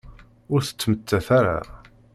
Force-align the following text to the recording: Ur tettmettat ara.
Ur 0.53 0.61
tettmettat 0.63 1.27
ara. 1.37 1.57